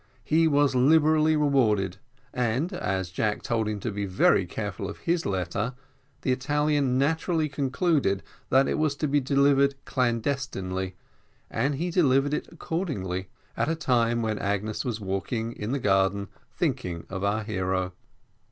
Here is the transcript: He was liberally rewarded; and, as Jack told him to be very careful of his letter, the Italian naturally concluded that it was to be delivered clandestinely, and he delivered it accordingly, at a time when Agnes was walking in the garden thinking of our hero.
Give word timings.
He 0.23 0.47
was 0.47 0.73
liberally 0.73 1.35
rewarded; 1.35 1.97
and, 2.33 2.73
as 2.73 3.11
Jack 3.11 3.43
told 3.43 3.67
him 3.69 3.79
to 3.81 3.91
be 3.91 4.07
very 4.07 4.47
careful 4.47 4.89
of 4.89 4.97
his 5.01 5.27
letter, 5.27 5.75
the 6.23 6.31
Italian 6.31 6.97
naturally 6.97 7.47
concluded 7.47 8.23
that 8.49 8.67
it 8.67 8.79
was 8.79 8.95
to 8.95 9.07
be 9.07 9.19
delivered 9.19 9.75
clandestinely, 9.85 10.95
and 11.51 11.75
he 11.75 11.91
delivered 11.91 12.33
it 12.33 12.47
accordingly, 12.51 13.27
at 13.55 13.69
a 13.69 13.75
time 13.75 14.23
when 14.23 14.39
Agnes 14.39 14.83
was 14.83 14.99
walking 14.99 15.51
in 15.53 15.71
the 15.71 15.77
garden 15.77 16.29
thinking 16.51 17.05
of 17.11 17.23
our 17.23 17.43
hero. 17.43 17.93